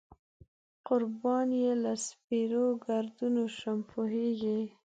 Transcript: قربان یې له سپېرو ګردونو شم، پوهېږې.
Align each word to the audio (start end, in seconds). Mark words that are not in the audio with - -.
قربان 0.87 1.49
یې 1.63 1.71
له 1.83 1.93
سپېرو 2.05 2.65
ګردونو 2.85 3.43
شم، 3.57 3.77
پوهېږې. 3.91 4.59